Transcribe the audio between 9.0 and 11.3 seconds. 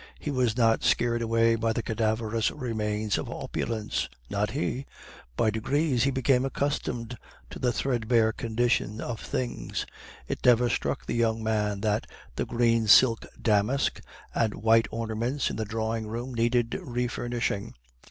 things. It never struck the